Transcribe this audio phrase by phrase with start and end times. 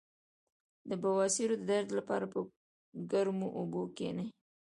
[0.89, 2.39] د بواسیر د درد لپاره په
[3.11, 4.27] ګرمو اوبو کینئ